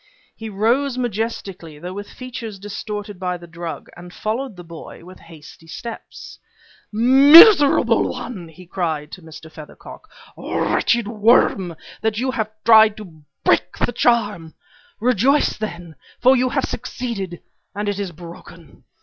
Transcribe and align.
He 0.35 0.49
rose 0.49 0.97
majestically, 0.97 1.77
though 1.77 1.93
with 1.93 2.09
features 2.09 2.57
distorted 2.57 3.19
by 3.19 3.37
the 3.37 3.45
drug, 3.45 3.87
and 3.95 4.11
followed 4.11 4.55
the 4.55 4.63
boy 4.63 5.05
with 5.05 5.19
hasty 5.19 5.67
steps. 5.67 6.39
"Miserable 6.91 8.09
one!" 8.09 8.51
cried 8.71 9.13
he 9.13 9.21
to 9.21 9.21
Mr. 9.21 9.51
Feathercock. 9.51 10.09
"Wretched 10.35 11.07
worm, 11.07 11.75
you 12.15 12.31
have 12.31 12.49
tried 12.65 12.97
to 12.97 13.21
break 13.43 13.77
the 13.77 13.91
charm! 13.91 14.55
Rejoice 14.99 15.55
then, 15.55 15.93
for 16.19 16.35
you 16.35 16.49
have 16.49 16.65
succeeded 16.65 17.43
and 17.75 17.87
it 17.87 17.99
is 17.99 18.11
broken. 18.11 18.85